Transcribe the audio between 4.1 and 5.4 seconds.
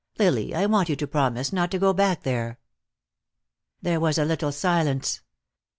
a little silence.